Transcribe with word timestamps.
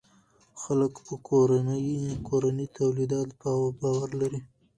خلک 0.61 0.93
په 1.05 1.15
کورني 2.27 2.67
تولید 2.77 3.11
باور 3.81 4.09
لري. 4.21 4.39